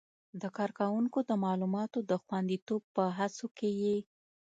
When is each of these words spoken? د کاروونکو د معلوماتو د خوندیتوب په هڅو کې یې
د 0.41 0.43
کاروونکو 0.57 1.19
د 1.29 1.31
معلوماتو 1.43 1.99
د 2.09 2.11
خوندیتوب 2.23 2.81
په 2.95 3.03
هڅو 3.17 3.45
کې 3.57 3.69
یې 3.81 3.97